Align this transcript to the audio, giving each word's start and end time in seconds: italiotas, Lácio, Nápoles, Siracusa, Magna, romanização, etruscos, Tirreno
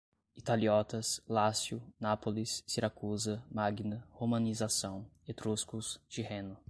italiotas, 0.35 1.21
Lácio, 1.29 1.81
Nápoles, 1.99 2.63
Siracusa, 2.65 3.43
Magna, 3.51 4.03
romanização, 4.13 5.05
etruscos, 5.27 6.01
Tirreno 6.09 6.57